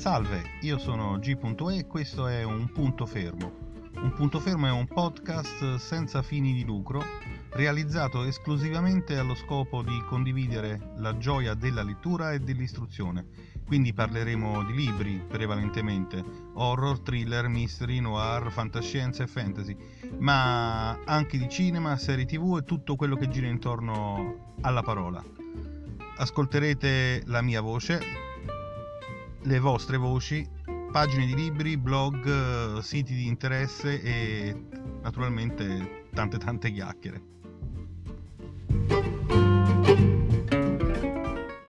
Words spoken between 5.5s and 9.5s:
senza fini di lucro realizzato esclusivamente allo